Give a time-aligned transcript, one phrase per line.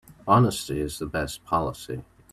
[0.27, 2.03] Honesty is the best policy.